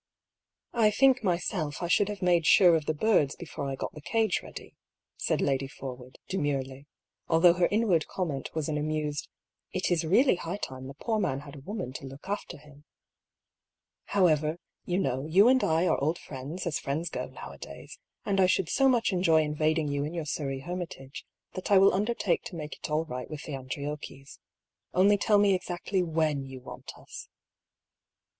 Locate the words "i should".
1.83-2.09, 18.41-18.69